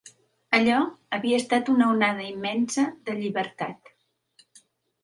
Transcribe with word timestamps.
Allò 0.59 0.77
havia 1.17 1.41
estat 1.43 1.69
una 1.75 1.91
onada 1.97 2.27
immensa 2.33 2.87
de 3.11 3.19
llibertat. 3.21 3.95